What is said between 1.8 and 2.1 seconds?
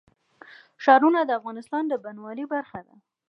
د